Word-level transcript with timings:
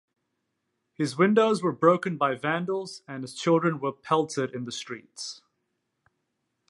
His 0.95 1.15
windows 1.15 1.61
were 1.61 1.71
broken 1.71 2.17
by 2.17 2.33
vandals, 2.33 3.03
and 3.07 3.21
his 3.21 3.35
children 3.35 3.79
were 3.79 3.91
pelted 3.93 4.49
in 4.49 4.65
the 4.65 4.71
streets. 4.71 5.43